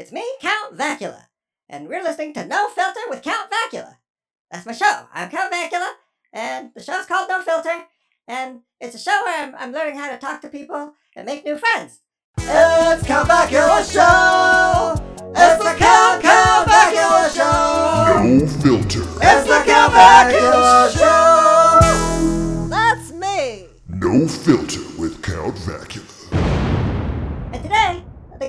[0.00, 1.26] It's me, Count Vacula,
[1.68, 3.98] and we're listening to No Filter with Count Vacula.
[4.50, 5.06] That's my show.
[5.12, 5.92] I'm Count Vacula,
[6.32, 7.84] and the show's called No Filter,
[8.26, 11.44] and it's a show where I'm, I'm learning how to talk to people and make
[11.44, 12.00] new friends.
[12.38, 14.94] It's Count Vacula Show!
[15.36, 18.22] It's the Count Count Vacula Show!
[18.24, 19.02] No filter.
[19.20, 22.68] It's the Count Vacula Show!
[22.70, 23.66] That's me!
[23.86, 25.89] No filter with Count Vacula.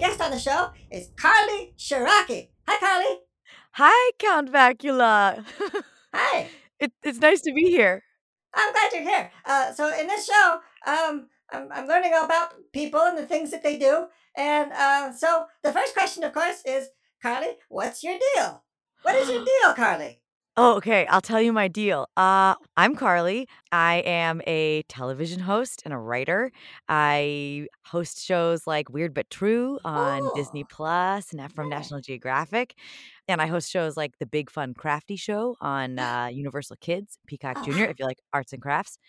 [0.01, 2.49] And today, the guest on the show is Carly Ciarrocchi.
[2.67, 3.19] Hi, Carly.
[3.73, 5.45] Hi, Count Vacula.
[6.13, 6.49] Hi.
[6.79, 8.03] it, it's nice to be here.
[8.53, 9.31] I'm glad you're here.
[9.45, 13.51] Uh, so in this show, um, I'm, I'm learning all about people and the things
[13.51, 14.07] that they do.
[14.35, 16.89] And uh, so the first question, of course, is
[17.21, 18.63] Carly, what's your deal?
[19.03, 20.20] What is your deal, Carly?
[20.63, 21.07] Oh, okay.
[21.07, 22.07] I'll tell you my deal.
[22.15, 23.47] Uh, I'm Carly.
[23.71, 26.51] I am a television host and a writer.
[26.87, 31.67] I host shows like Weird But True on Disney Oh, Plus and from.
[31.67, 32.75] National Geographic.
[33.27, 37.57] And I host shows like The Big Fun Crafty Show on uh, Universal Kids, Peacock
[37.59, 38.99] Oh, Junior, if you like arts and crafts.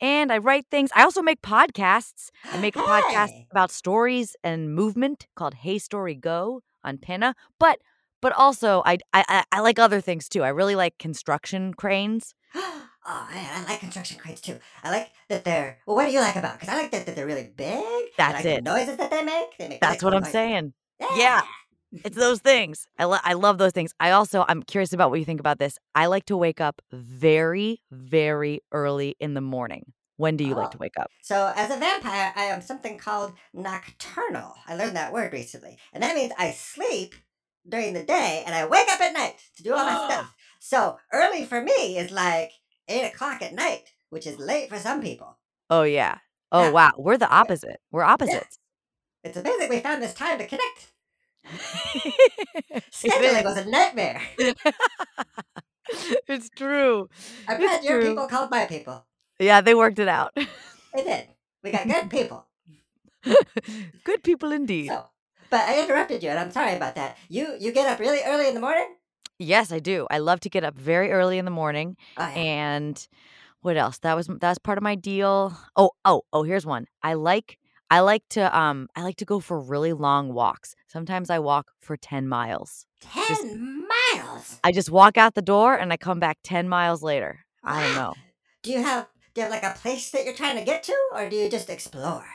[0.00, 0.90] And I write things.
[0.96, 2.30] I also make podcasts.
[2.50, 3.46] I make a podcast Hey.
[3.50, 7.34] about stories and movement called Hey Story Go on Pinna.
[7.60, 7.78] But
[8.20, 10.42] but also I, I I I like other things too.
[10.42, 12.34] I really like construction cranes.
[13.08, 14.58] Oh man, I like construction cranes too.
[14.82, 15.78] I like that they're.
[15.86, 16.54] Well, what do you like about?
[16.58, 17.76] Because I like that, that they're really big.
[17.78, 18.64] I That's like the it.
[18.64, 19.56] noises that they make.
[19.56, 20.32] They make That's what I'm noises.
[20.32, 20.72] saying.
[20.98, 21.06] Yeah.
[21.14, 21.40] Yeah,
[22.02, 22.88] it's those things.
[22.98, 23.92] I lo- I love those things.
[24.00, 25.78] I also I'm curious about what you think about this.
[25.94, 29.92] I like to wake up very very early in the morning.
[30.16, 30.72] When do you like Oh.
[30.72, 31.08] to wake up?
[31.22, 34.54] So, as a vampire, I am something called nocturnal.
[34.66, 35.78] I learned that word recently.
[35.92, 37.14] And that means I sleep
[37.68, 40.08] during the day and I wake up at night to do all my oh.
[40.08, 40.34] stuff.
[40.58, 42.52] So, early for me is like
[42.88, 45.38] 8 o'clock at night, which is late for some people.
[45.70, 46.18] Oh yeah.
[46.52, 46.70] Oh Yeah.
[46.70, 46.92] wow.
[46.96, 47.80] We're the opposite.
[47.90, 48.12] We're yeah.
[48.12, 48.58] opposites.
[49.24, 50.92] It's amazing we found this time to connect.
[52.92, 54.22] Scheduling was a nightmare.
[56.28, 57.08] it's true.
[57.48, 58.10] I'm glad your true.
[58.10, 59.04] people called my people.
[59.38, 60.32] Yeah, they worked it out.
[60.34, 61.28] They did.
[61.62, 62.46] We got good people.
[64.04, 64.88] Good people indeed.
[64.88, 65.06] So,
[65.50, 67.16] but I interrupted you, and I'm sorry about that.
[67.28, 68.94] You you get up really early in the morning?
[69.38, 70.06] Yes, I do.
[70.10, 71.96] I love to get up very early in the morning.
[72.16, 72.34] Oh yeah.
[72.34, 73.08] And
[73.60, 73.98] what else?
[73.98, 75.56] That was that's part of my deal.
[75.76, 76.86] Oh, oh, oh, here's one.
[77.02, 77.58] I like
[77.90, 80.74] I like to um I like to go for really long walks.
[80.88, 82.86] Sometimes I walk for 10 miles.
[83.28, 84.58] Just Ten miles.
[84.64, 87.40] I just walk out the door and I come back 10 miles later.
[87.62, 88.14] I don't know.
[88.62, 90.96] Do you have do you have like a place that you're trying to get to,
[91.12, 92.26] or do you just explore?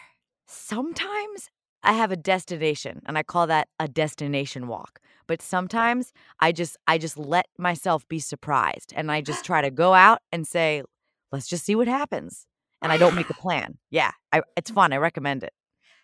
[0.46, 1.50] Sometimes
[1.84, 5.00] I have a destination and I call that a destination walk.
[5.28, 9.72] But sometimes I just I just let myself be surprised and I just try to
[9.84, 10.84] go out and say,
[11.32, 12.46] let's just see what happens.
[12.82, 13.78] And I don't make a plan.
[13.90, 14.94] Yeah, I, it's fun.
[14.94, 15.54] I recommend it.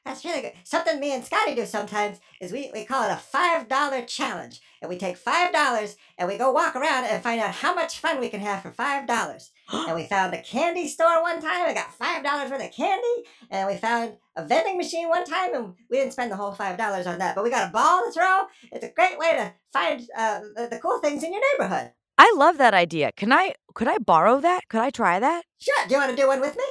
[0.08, 0.54] That's really good.
[0.64, 4.62] Something me and Scotty do sometimes is we, we call it a five dollar challenge.
[4.82, 8.00] And we take five dollars and we go walk around and find out how much
[8.00, 9.52] fun we can have for five dollars.
[9.70, 13.28] And we found a candy store one time and got five dollars worth of candy.
[13.52, 16.78] And we found a vending machine one time and we didn't spend the whole five
[16.78, 17.36] dollars on that.
[17.36, 18.44] But we got a ball to throw.
[18.72, 21.92] It's a great way to find uh, the, the cool things in your neighborhood.
[22.18, 23.12] I love that idea.
[23.18, 24.70] Can I could I borrow that?
[24.70, 25.44] Could I try that?
[25.60, 25.86] Sure.
[25.86, 26.64] Do you want to do one with me?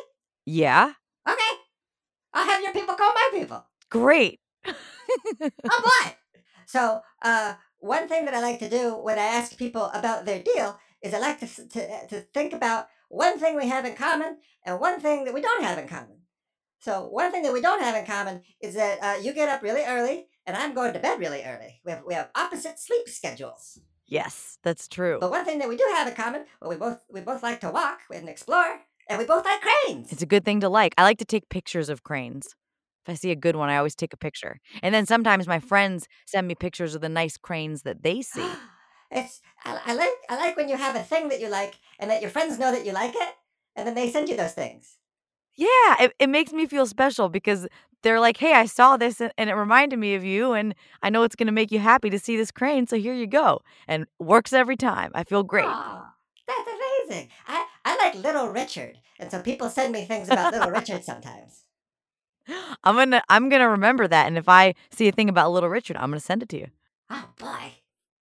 [0.46, 0.94] Yeah.
[2.36, 3.64] I'll have your people call my people.
[3.90, 4.40] Great.
[5.68, 6.16] Oh what?
[6.66, 10.42] So, uh, one thing that I like to do when I ask people about their
[10.42, 14.38] deal is I like to, to, to think about one thing we have in common
[14.64, 16.18] and one thing that we don't have in common.
[16.80, 19.62] So, one thing that we don't have in common is that uh, you get up
[19.62, 21.80] really early and I'm going to bed really early.
[21.84, 23.80] We have, we have opposite sleep schedules.
[24.06, 25.18] yes, that's true.
[25.20, 27.60] But one thing that we do have in common, well, we both we both like
[27.60, 30.12] to walk and explore, and we both like cranes.
[30.12, 30.94] It's a good thing to like.
[30.98, 32.54] I like to take pictures of cranes.
[33.04, 34.58] If I see a good one, I always take a picture.
[34.82, 38.48] And then sometimes my friends send me pictures of the nice cranes that they see.
[39.10, 42.10] it's I, I like I like when you have a thing that you like and
[42.10, 43.34] that your friends know that you like it,
[43.76, 44.96] and then they send you those things.
[45.56, 47.66] Yeah, it, it makes me feel special because
[48.02, 50.52] they're like, hey, I saw this and, and it reminded me of you.
[50.52, 52.86] And I know it's going to make you happy to see this crane.
[52.86, 53.62] So here you go.
[53.88, 55.10] And works every time.
[55.14, 55.66] I feel great.
[55.66, 56.06] Oh,
[56.46, 56.68] that's
[57.08, 57.30] amazing.
[57.46, 61.62] I, I like Little Richard, and so people send me things about Little Richard sometimes.
[62.84, 65.96] I'm to I'm to remember that and if I see a thing about Little Richard,
[65.96, 66.66] I'm to send it to you.
[67.08, 67.74] Oh boy,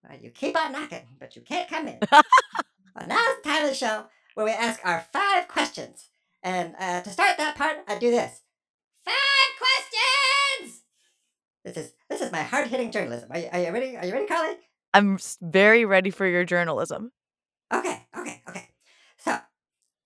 [0.07, 1.97] well, you keep on knocking, but you can't come in.
[2.11, 6.09] well, now it's time of the show where we ask our five questions,
[6.43, 8.41] and uh, to start that part, I do this:
[9.03, 9.15] five
[9.57, 10.83] questions.
[11.63, 13.31] This is this is my hard hitting journalism.
[13.31, 13.97] Are you, are you ready?
[13.97, 14.57] Are you ready, Carly?
[14.93, 17.11] I'm very ready for your journalism.
[17.73, 18.04] Okay.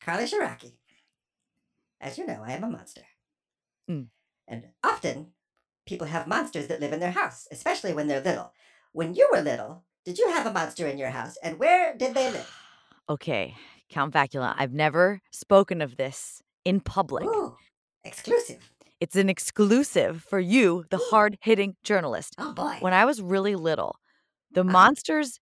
[0.09, 0.71] Carly Ciarrocchi,
[2.01, 3.03] as you know, I am a monster.
[3.87, 4.07] Mm.
[4.47, 5.33] And often,
[5.85, 8.51] people have monsters that live in their house, especially when they're little.
[8.91, 12.15] When you were little, did you have a monster in your house, and where did
[12.15, 12.51] they live?
[13.07, 13.55] Okay,
[13.89, 17.25] Count Vacula, I've never spoken of this in public.
[17.27, 17.55] Ooh,
[18.03, 18.71] exclusive.
[18.99, 22.33] It's an exclusive for you, the hard hitting journalist.
[22.39, 22.77] Oh boy.
[22.81, 23.95] When I was really little,
[24.51, 24.71] the Uh-huh.
[24.71, 25.39] monsters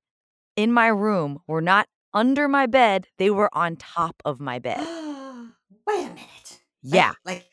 [0.57, 1.87] in my room were not
[2.17, 4.79] under my bed, they were on top of my bed.
[5.85, 6.59] Wait a minute.
[6.81, 7.11] Yeah.
[7.23, 7.45] Like,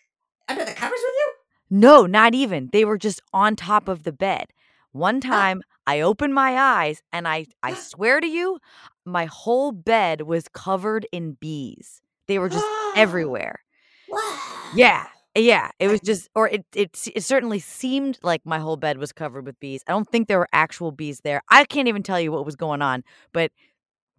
[0.49, 1.33] under the covers with you?
[1.71, 2.71] No, not even.
[2.73, 4.47] They were just on top of the bed.
[4.93, 8.59] One time I opened my eyes and I I swear to you,
[9.05, 12.01] my whole bed was covered in bees.
[12.29, 12.65] They were just
[12.97, 13.61] everywhere.
[14.09, 14.39] Wow.
[14.75, 15.07] Yeah.
[15.37, 19.13] Yeah, it was just or it, it it certainly seemed like my whole bed was
[19.13, 19.83] covered with bees.
[19.89, 21.43] I don't think there were actual bees there.
[21.51, 23.03] I can't even tell you what was going on,
[23.33, 23.51] but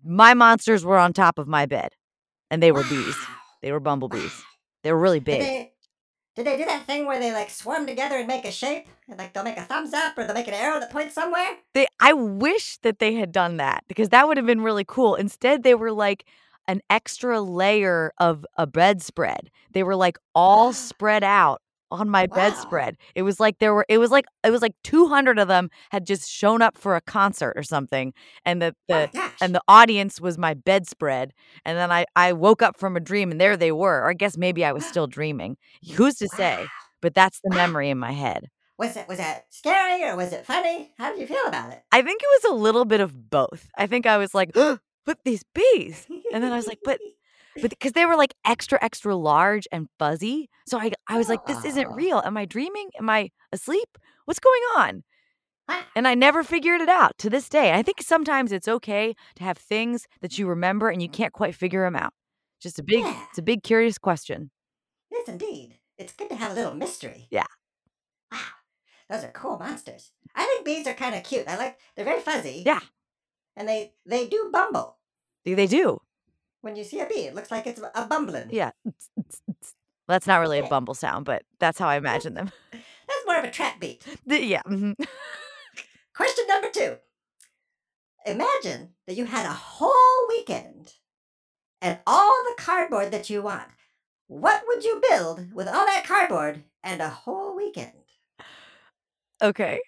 [0.05, 1.93] my monsters were on top of my bed
[2.51, 3.15] and they were bees.
[3.61, 4.43] They were bumblebees.
[4.83, 5.41] They were really Did big.
[5.41, 5.71] they,
[6.35, 8.85] did they do that thing where they like swarm together and make a shape?
[9.09, 11.57] And like they'll make a thumbs up or they'll make an arrow that points somewhere?
[11.73, 15.15] They I wish that they had done that because that would have been really cool.
[15.15, 16.25] Instead, they were like
[16.67, 19.49] an extra layer of a bedspread.
[19.71, 20.71] They were like all ah.
[20.71, 21.61] spread out
[21.91, 22.35] on my Wow.
[22.35, 22.97] bedspread.
[23.15, 26.05] It was like there were it was like it was like 200 of them had
[26.05, 28.13] just shown up for a concert or something
[28.45, 29.37] and the Oh the gosh.
[29.41, 31.33] and the audience was my bedspread
[31.65, 34.01] and then I I woke up from a dream and there they were.
[34.01, 35.57] Or I guess maybe I was still dreaming.
[35.95, 36.71] Who's to say?
[37.01, 37.55] But that's the Wow.
[37.57, 38.49] memory in my head.
[38.77, 40.93] Was it was that scary or was it funny?
[40.97, 41.83] How did you feel about it?
[41.91, 43.69] I think it was a little bit of both.
[43.77, 44.51] I think I was like,
[45.05, 46.07] but these bees.
[46.31, 46.99] And then I was like, but
[47.61, 50.49] but because they were like extra extra large and fuzzy.
[50.67, 51.93] So I I was like, this isn't Oh.
[51.95, 52.21] real.
[52.25, 52.89] Am I dreaming?
[52.99, 53.97] Am I asleep?
[54.25, 55.03] What's going on?
[55.95, 57.73] And I never figured it out to this day.
[57.73, 61.55] I think sometimes it's okay to have things that you remember and you can't quite
[61.55, 62.13] figure them out.
[62.61, 63.25] Just a big Yeah.
[63.29, 64.51] it's a big curious question.
[65.11, 65.79] Yes, indeed.
[65.97, 67.27] It's good to have a little mystery.
[67.31, 67.47] Yeah.
[68.31, 68.39] Wow.
[69.09, 70.11] Those are cool monsters.
[70.35, 71.47] I think bees are kind of cute.
[71.47, 72.63] I like they're very fuzzy.
[72.65, 72.81] Yeah.
[73.55, 74.97] And they they do bumble.
[75.45, 75.99] They do.
[76.65, 78.47] When you see a bee, it looks like it's a bumbling.
[78.49, 78.71] Yeah.
[80.07, 82.51] That's not really a bumble sound, but that's how I imagine them.
[82.71, 84.03] That's more of a trap beat.
[84.25, 84.63] Yeah.
[84.67, 84.95] mhm.
[86.15, 86.97] Question number two.
[88.25, 90.93] Imagine that you had a whole weekend
[91.83, 93.67] and all the cardboard that you want.
[94.25, 97.91] What would you build with all that cardboard and a whole weekend?
[99.39, 99.81] Okay.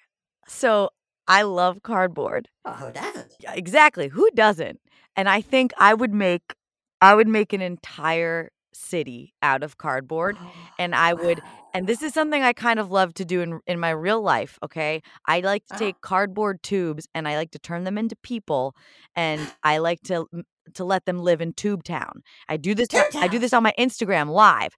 [0.48, 0.92] So
[1.28, 2.50] I love cardboard.
[2.66, 3.34] Oh, who doesn't?
[3.52, 4.10] Exactly.
[4.10, 4.80] Who doesn't?
[5.16, 6.54] And I think I would make
[7.02, 10.38] I would make an entire city out of cardboard.
[10.80, 11.42] and I would-
[11.74, 14.58] And this is something I kind of love to do in in my real life,
[14.64, 15.02] okay?
[15.28, 15.80] I like to Uh-huh.
[15.86, 18.76] take cardboard tubes and I like to turn them into people
[19.16, 20.28] and I like to
[20.74, 22.24] to let them live in Tube Town.
[22.50, 24.76] I do this Tube I do this on my Instagram live.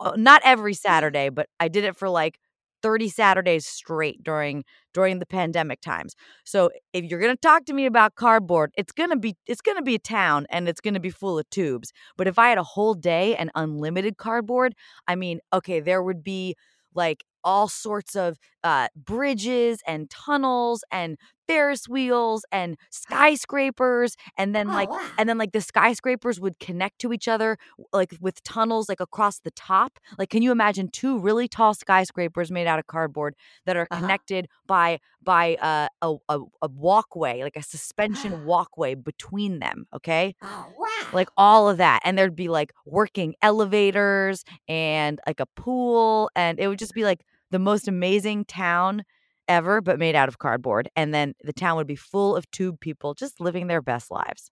[0.00, 2.38] Uh, Not every Saturday, but I did it for like
[2.82, 4.64] 30 Saturdays straight during
[4.94, 6.14] during the pandemic times.
[6.44, 9.60] So if you're going to talk to me about cardboard, it's going to be it's
[9.60, 11.92] going to be a town and it's going to be full of tubes.
[12.16, 14.74] But if I had a whole day and unlimited cardboard,
[15.06, 16.54] I mean, okay, there would be
[16.94, 21.16] like all sorts of uh, bridges and tunnels and
[21.48, 25.10] Ferris wheels and skyscrapers and then Oh, like wow.
[25.18, 27.58] and then like the skyscrapers would connect to each other
[27.92, 32.50] like with tunnels like across the top like can you imagine two really tall skyscrapers
[32.50, 33.34] made out of cardboard
[33.66, 33.98] that are Uh-huh.
[33.98, 40.34] connected by by uh, a, a a walkway like a suspension walkway between them okay
[40.42, 40.88] Oh, wow.
[41.12, 46.60] like all of that and there'd be like working elevators and like a pool and
[46.60, 49.02] it would just be like the most amazing town
[49.48, 52.78] ever but made out of cardboard and then the town would be full of tube
[52.80, 54.50] people just living their best lives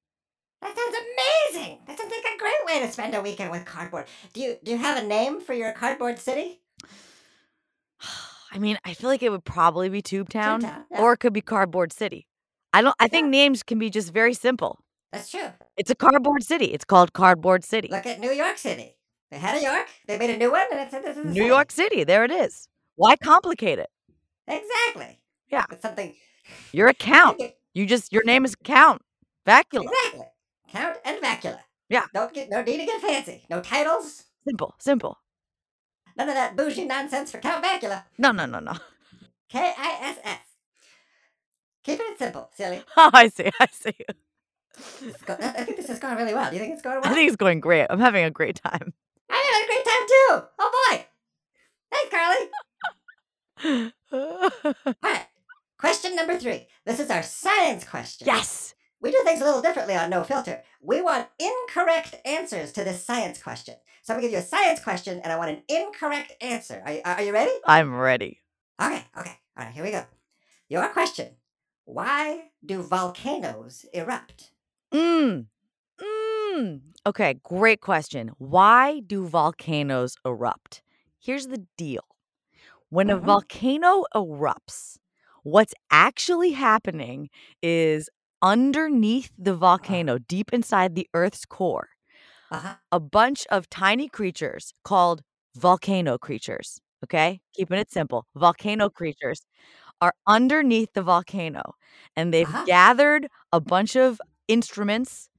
[0.63, 1.79] That sounds amazing.
[1.87, 4.07] That sounds like a great way to spend a weekend with cardboard.
[4.33, 6.61] Do you do you have a name for your cardboard city?
[8.53, 11.01] i mean i feel like it would probably be tube town Town, yeah.
[11.01, 12.27] or it could be cardboard city
[12.73, 14.79] i don't i think names can be just very simple
[15.13, 15.49] That's true.
[15.77, 18.97] it's a cardboard city it's called cardboard city Look at New York City.
[19.31, 19.89] They had a York.
[20.07, 22.31] They made a new one, and it said this is new york city there it
[22.31, 23.91] is why complicate it
[24.49, 25.19] Exactly.
[25.51, 25.65] Yeah.
[25.71, 26.15] It's something.
[26.73, 27.41] you're a count
[27.75, 29.03] you just your name is count
[29.47, 30.27] vacula Exactly.
[30.69, 31.59] Count and Vacula.
[31.89, 32.05] Yeah.
[32.13, 33.45] Don't get no need to get fancy.
[33.49, 34.25] No titles.
[34.47, 35.19] simple simple
[36.17, 38.05] None of that bougie nonsense for Count Vacula.
[38.19, 38.75] no no no no
[39.49, 40.39] K I S S.
[41.85, 42.83] Keeping it simple, silly.
[42.97, 43.49] Oh, I see.
[43.61, 43.95] I see.
[45.29, 46.51] I think this is going really well.
[46.51, 47.11] Do you think it's going well?
[47.11, 47.87] I think it's going great.
[47.89, 48.93] I'm having a great time.
[49.31, 50.47] I'm having a great time too.
[50.59, 51.07] Oh boy.
[51.93, 52.11] Thanks,
[53.63, 53.93] Carly.
[54.13, 54.51] All
[55.03, 55.27] right.
[55.79, 56.67] Question number three.
[56.85, 58.27] This is our science question.
[58.27, 58.75] yes.
[59.01, 60.63] We do things a little differently on No Filter.
[60.81, 63.75] We want incorrect answers to this science question.
[64.03, 66.83] So I'm going to give you a science question and I want an incorrect answer.
[66.85, 67.53] Are you, are you ready?
[67.67, 68.41] I'm ready.
[68.81, 69.39] Okay, okay.
[69.59, 70.05] All right, here we go.
[70.69, 71.37] Your question
[71.85, 74.51] Why do volcanoes erupt?
[74.93, 75.47] Mm.
[76.01, 76.81] Mm.
[77.07, 78.31] Okay, great question.
[78.39, 80.83] Why do volcanoes erupt?
[81.19, 82.05] Here's the deal.
[82.91, 83.19] When a Mhm.
[83.19, 84.99] volcano erupts,
[85.43, 87.29] what's actually happening
[87.63, 88.09] is
[88.43, 91.89] underneath the volcano, deep inside the Earth's core,
[92.51, 92.77] Uh huh.
[92.93, 95.23] a bunch of tiny creatures called
[95.57, 96.81] volcano creatures.
[97.05, 98.27] Okay, keeping it simple.
[98.37, 99.43] Volcano creatures
[100.03, 101.63] are underneath the volcano
[102.17, 102.67] and they've Uh-huh.
[102.67, 105.31] gathered a bunch of instruments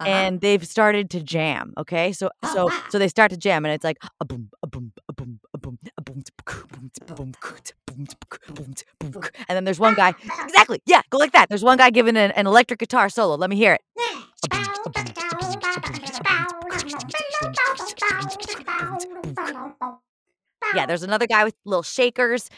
[0.00, 0.26] Uh-huh.
[0.26, 1.74] and they've started to jam.
[1.78, 4.68] Okay, so Oh, so so they start to jam, and it's like a boom, a
[4.68, 7.34] boom, a boom, a boom, a boom, boom, boom, boom,
[7.86, 8.08] boom,
[8.56, 10.14] boom, boom, and then there's one guy.
[10.44, 11.50] Exactly, yeah, go like that.
[11.50, 13.36] There's one guy giving an, an electric guitar solo.
[13.36, 13.82] Let me hear it.
[20.72, 22.48] Yeah, there's another guy with little shakers,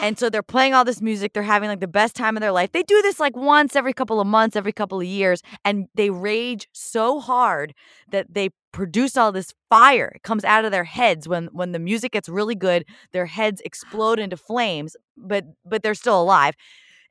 [0.00, 1.32] and so they're playing all this music.
[1.32, 2.72] They're having like the best time of their life.
[2.72, 6.10] They do this like once every couple of months, every couple of years, and they
[6.10, 7.74] rage so hard
[8.10, 10.12] that they produce all this fire.
[10.16, 12.84] It comes out of their heads when when the music gets really good.
[13.12, 16.54] Their heads explode into flames, but but they're still alive,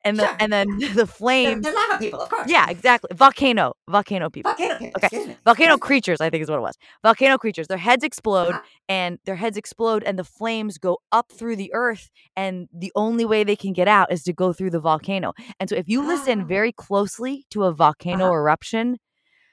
[0.05, 1.63] and the Sure, and then the They're, flames.
[1.63, 2.50] they're lava people, of course.
[2.50, 3.10] Yeah, exactly.
[3.13, 4.51] Volcano, volcano people.
[4.51, 5.01] Volcano people.
[5.03, 5.38] Okay.
[5.45, 6.75] Volcano creatures, I think is what it was.
[7.03, 7.67] Volcano creatures.
[7.67, 8.62] Their heads explode Uh-huh.
[8.89, 13.25] and their heads explode and the flames go up through the earth and the only
[13.25, 15.33] way they can get out is to go through the volcano.
[15.60, 16.45] And so if you listen Ah.
[16.45, 18.33] very closely to a volcano Uh-huh.
[18.36, 18.98] eruption,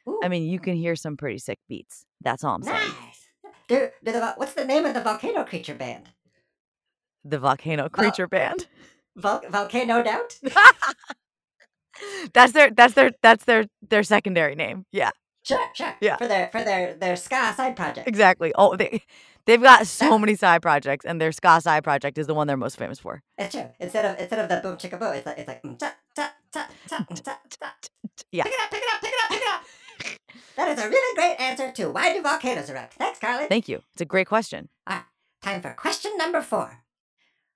[0.08, 2.06] Ooh, I mean, you can hear some pretty sick beats.
[2.22, 2.76] That's all I'm saying.
[2.76, 3.28] nice.
[3.68, 6.08] The, vol- what's the name of the volcano creature band?
[7.24, 8.66] The volcano creature band.
[9.20, 10.38] Vol- volcano Doubt?
[12.34, 14.84] that's their that's their that's their their secondary name.
[14.92, 15.10] Yeah,
[15.42, 15.94] Sure, sure.
[16.00, 16.16] Yeah.
[16.16, 18.06] For their for their their ska side project.
[18.08, 18.52] exactly.
[18.54, 19.02] Oh, they
[19.46, 22.56] they've got so many side projects and their ska side project is the one they're
[22.56, 23.22] most famous for.
[23.38, 23.68] It's true.
[23.78, 26.32] Instead of instead of the boom chicka boom, it's like it's like mm, ta ta
[26.52, 27.72] ta ta ta ta.
[28.32, 28.44] Yeah.
[28.44, 29.62] Pick it up, pick it up, pick it up, pick it up.
[30.56, 32.94] That is a really great answer to why do volcanoes erupt.
[32.94, 33.46] Thanks, Carly.
[33.46, 33.82] Thank you.
[33.94, 34.68] It's a great question.
[35.42, 36.82] Time for question number four.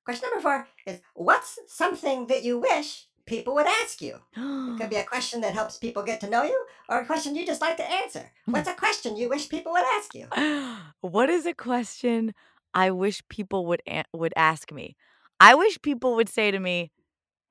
[0.04, 4.20] Question number four is what's something that you wish people would ask you?
[4.74, 7.34] It could be a question that helps people get to know you, or a question
[7.34, 8.32] you just like to answer.
[8.44, 8.52] Hmm.
[8.52, 10.26] What's a question you wish people would ask you?
[11.00, 12.34] what is a question
[12.74, 14.96] I wish people would a- would ask me?
[15.40, 16.90] I wish people would say to me,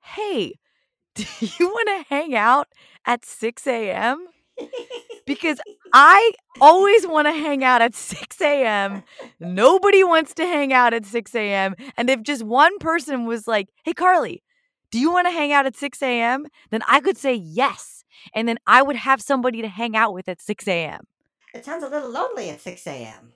[0.02, 0.58] "Hey,
[1.14, 2.68] do you want to hang out
[3.06, 4.28] at 6 a.m.?"
[5.26, 5.58] Because
[5.92, 9.02] I always want to hang out at 6 a.m.
[9.40, 11.74] Nobody wants to hang out at 6 a.m.
[11.96, 14.42] And if just one person was like, "Hey, Carly,
[14.90, 18.46] do you want to hang out at 6 a.m.?" Then I could say yes, and
[18.46, 21.00] then I would have somebody to hang out with at 6 a.m.
[21.54, 23.32] It sounds a little lonely at 6 a.m.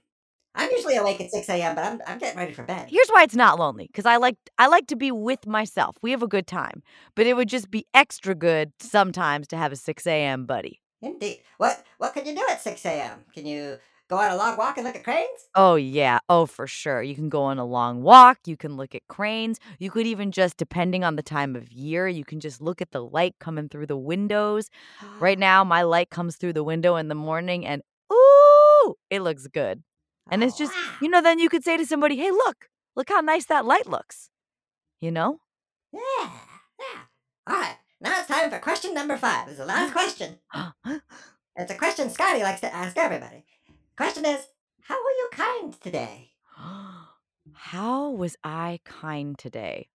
[0.55, 2.89] I'm usually awake at 6 a.m., but I'm, I'm getting ready for bed.
[2.91, 5.97] Here's why it's not lonely because I like I like to be with myself.
[6.03, 6.83] We have a good time,
[7.15, 10.45] but it would just be extra good sometimes to have a 6 a.m.
[10.47, 10.81] buddy.
[11.01, 11.43] Indeed.
[11.59, 13.25] What what can you do at 6 a.m.?
[13.33, 13.79] Can you
[14.09, 15.49] go on a long walk and look at cranes?
[15.55, 17.03] Oh yeah, oh for sure.
[17.03, 18.39] You can go on a long walk.
[18.47, 19.59] You can look at cranes.
[19.79, 22.91] You could even just, depending on the time of year, you can just look at
[22.91, 24.71] the light coming through the windows.
[25.21, 29.47] Right now, my light comes through the window in the morning, and ooh, it looks
[29.47, 29.83] good.
[30.31, 33.09] And it's Oh, just, you know, then you could say to somebody, "Hey, look, look
[33.09, 34.31] how nice that light looks."
[35.01, 35.39] You know?
[35.93, 36.31] Yeah,
[36.79, 37.01] yeah.
[37.47, 39.49] All right, now it's time for question number five.
[39.49, 40.39] It's the last question.
[41.57, 43.45] It's a question Scotty likes to ask everybody.
[43.97, 44.47] Question is,
[44.83, 46.31] how were you kind today?
[47.55, 49.89] How was I kind today?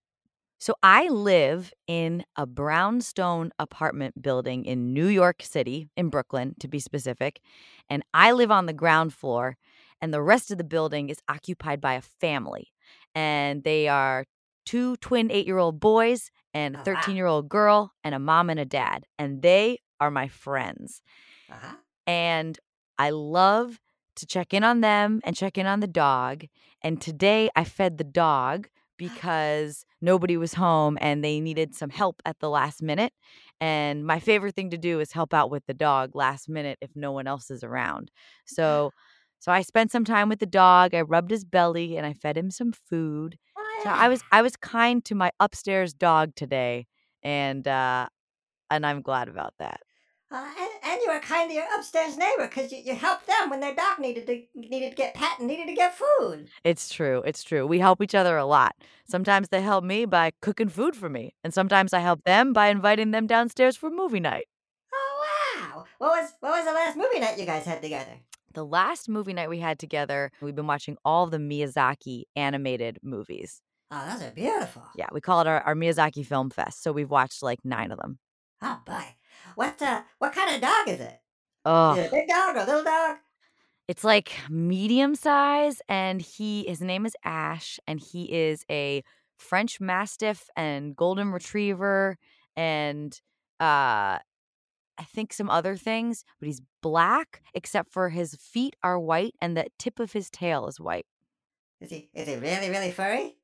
[0.59, 6.67] So I live in a brownstone apartment building in New York City, in Brooklyn to
[6.67, 7.41] be specific,
[7.89, 9.57] and I live on the ground floor
[10.03, 12.73] and the rest of the building is occupied by a family.
[13.15, 14.25] And they are
[14.65, 16.91] two twin 8-year-old boys and a uh-huh.
[16.91, 21.01] Oh, 13-year-old girl and a mom and a dad, and they are my friends
[21.49, 21.75] Uh-huh.
[22.07, 22.59] and
[22.97, 23.79] I love
[24.15, 26.45] to check in on them and check in on the dog.
[26.83, 28.93] And today I fed the dog uh-huh.
[28.97, 33.13] because nobody was home and they needed some help at the last minute.
[33.59, 36.91] And my favorite thing to do is help out with the dog last minute if
[36.95, 38.11] no one else is around.
[38.11, 38.55] Uh-huh.
[38.55, 38.91] So
[39.39, 40.93] so I spent some time with the dog.
[40.93, 43.37] I rubbed his belly and I fed him some food.
[43.83, 44.23] So I was.
[44.31, 46.87] I was kind to my upstairs dog today
[47.23, 48.07] and uh
[48.69, 49.81] and I'm glad about that.
[50.31, 53.51] Uh, and, and you were kind to your upstairs neighbor because you, you helped them
[53.51, 56.47] when their dog needed to needed to get pet and needed to get food.
[56.63, 57.21] It's true.
[57.23, 57.67] It's true.
[57.67, 58.73] We help each other a lot.
[59.07, 62.67] Sometimes they help me by cooking food for me, and sometimes I help them by
[62.69, 64.45] inviting them downstairs for movie night.
[64.93, 65.25] Oh
[65.61, 65.85] wow!
[65.99, 68.17] What was what was the last movie night you guys had together?
[68.53, 73.62] The last movie night we had together, we've been watching all the Miyazaki animated movies.
[73.95, 74.83] Oh, those are beautiful.
[74.95, 76.81] Yeah, we call it our, our Miyazaki Film Fest.
[76.81, 78.17] So we've watched like nine of them.
[78.61, 79.05] Oh boy.
[79.55, 81.19] What uh what kind of dog is it?
[81.65, 83.17] Oh, Is it a big dog or a little dog?
[83.87, 89.03] it's like medium size, and he his name is Ash, and he is a
[89.37, 92.17] French Mastiff and Golden Retriever,
[92.55, 93.13] and
[93.59, 94.17] uh,
[94.97, 96.23] I think some other things.
[96.39, 100.67] But he's black, except for his feet are white, and the tip of his tail
[100.67, 101.05] is white.
[101.81, 103.35] Is he is he really, really furry?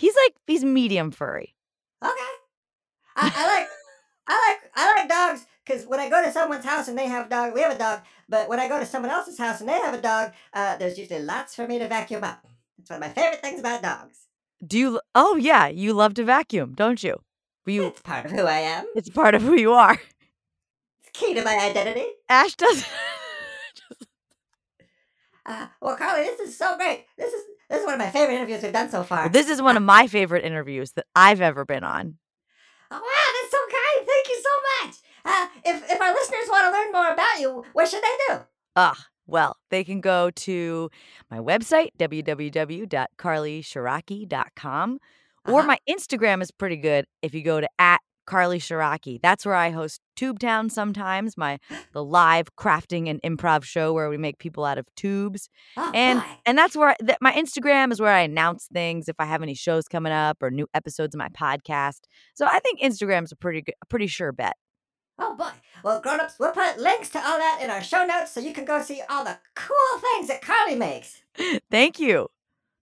[0.00, 1.54] He's like he's medium furry.
[2.02, 2.32] Okay.
[3.16, 3.68] I, I like
[4.26, 7.28] I like I like dogs because when I go to someone's house and they have
[7.28, 8.00] dog, we have a dog.
[8.26, 10.98] But when I go to someone else's house and they have a dog, uh, there's
[10.98, 12.46] usually lots for me to vacuum up.
[12.78, 14.20] It's one of my favorite things about dogs.
[14.66, 15.00] Do you?
[15.14, 17.20] Oh yeah, you love to vacuum, don't you?
[17.66, 17.88] You.
[17.88, 18.86] It's part of who I am.
[18.96, 20.00] It's part of who you are.
[21.02, 22.06] It's key to my identity.
[22.30, 22.86] Ash does.
[25.46, 27.06] Uh, well, Carly, this is so great.
[27.16, 27.49] This is this is
[27.90, 29.22] one of my favorite interviews we've done so far.
[29.24, 32.16] Well, this is one of my favorite interviews that I've ever been on.
[32.90, 34.06] Oh, wow, that's so kind.
[34.06, 34.50] Thank you so
[34.86, 34.94] much.
[35.24, 38.38] Uh, if if our listeners want to learn more about you, what should they do?
[38.76, 40.90] Ah, well, they can go to
[41.30, 44.98] my website, www.carlyciarrocchi.com,
[45.46, 45.66] or Uh-huh.
[45.66, 49.20] my Instagram is pretty good if you go to at Carly Ciarrocchi.
[49.20, 51.58] That's where I host Tubetown sometimes, my
[51.92, 55.48] the live crafting and improv show where we make people out of tubes.
[55.76, 56.26] Oh, And boy.
[56.46, 59.54] and that's where th- my Instagram is where I announce things if I have any
[59.54, 62.02] shows coming up or new episodes of my podcast.
[62.34, 64.54] So I think Instagram's a pretty good, a pretty sure bet.
[65.18, 65.50] Oh boy.
[65.82, 68.64] Well, grown-ups, we'll put links to all that in our show notes so you can
[68.64, 71.22] go see all the cool things that Carly makes.
[71.70, 72.28] Thank you.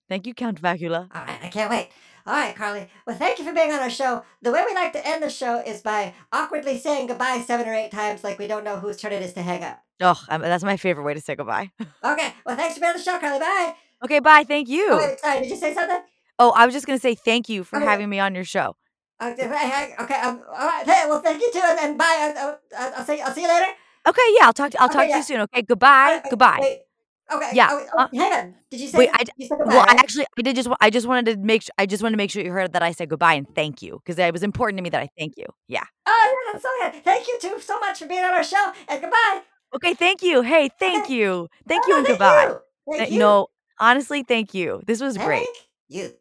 [0.08, 1.08] Thank you, Count Vacula.
[1.14, 1.88] All right, I can't wait.
[2.28, 2.86] All right, Carly.
[3.06, 4.22] Well, thank you for being on our show.
[4.42, 7.72] The way we like to end the show is by awkwardly saying goodbye seven or
[7.72, 9.82] eight times like we don't know whose turn it is to hang up.
[10.02, 11.70] Oh, um, that's my favorite way to say goodbye.
[12.04, 13.38] Okay, well, thanks for being on the show, Carly.
[13.40, 13.74] Bye.
[14.04, 14.44] Okay, bye.
[14.44, 14.88] Thank you.
[14.92, 16.00] Oh, wait, sorry, did you say something?
[16.38, 17.86] Oh, I was just going to say thank you for Okay.
[17.86, 18.76] having me on your show.
[19.20, 22.34] Okay, okay, okay, um, all right, hey, well, thank you too, and, and bye.
[22.36, 23.66] Uh, uh, I'll see, I'll see you later.
[24.06, 25.40] Okay, yeah, I'll talk to, I'll Okay, talk to you soon.
[25.40, 26.20] Okay, goodbye.
[26.30, 26.58] Goodbye.
[26.60, 26.82] Wait.
[27.30, 27.50] Okay.
[27.52, 28.54] Yeah, Oh, uh, hang on.
[28.70, 28.98] Did you say?
[28.98, 31.62] Wait, I you said Well, I actually I did just I just wanted to make
[31.62, 33.82] sure I just wanted to make sure you heard that I said goodbye and thank
[33.82, 35.44] you because it was important to me that I thank you.
[35.68, 35.84] Yeah.
[36.06, 37.04] Oh, yeah, that's so good.
[37.04, 39.42] Thank you too so much for being on our show, and goodbye.
[39.76, 40.40] Okay, thank you.
[40.40, 41.14] Hey, thank Okay.
[41.14, 41.48] you.
[41.68, 42.46] Thank Oh, you and goodbye.
[42.88, 42.96] You.
[42.96, 43.18] Thank you.
[43.18, 44.80] No, honestly, thank you.
[44.86, 45.44] This was great.
[45.44, 45.56] Thank
[45.88, 46.12] you.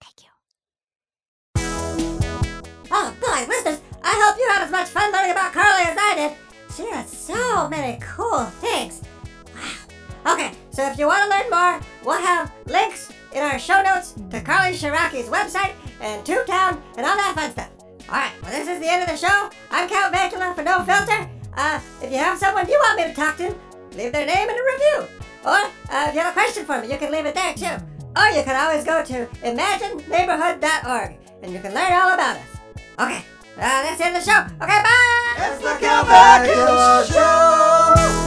[0.00, 0.30] Thank you.
[2.90, 6.14] Oh, boy, listeners, I hope you had as much fun learning about Carly as I
[6.16, 6.32] did.
[6.74, 9.02] She has so many cool things.
[10.28, 10.34] Wow.
[10.34, 14.14] Okay, so if you want to learn more, we'll have links in our show notes
[14.30, 17.70] to Carly Ciarrocchi's website and Tubetown and all that fun stuff.
[18.08, 19.50] All right, well, this is the end of the show.
[19.70, 21.28] I'm Count Vacula for No Filter.
[21.56, 23.54] Uh, if you have someone you want me to talk to,
[23.96, 25.08] leave their name in a review.
[25.44, 27.82] Or uh, if you have a question for me, you can leave it there too.
[28.16, 32.56] Or you can always go to imagineneighborhood.org and you can learn all about us.
[32.98, 33.24] Okay,
[33.56, 34.40] uh, that's the end of the show.
[34.40, 35.34] Okay, bye!
[35.38, 38.18] It's the Count Vacula Show!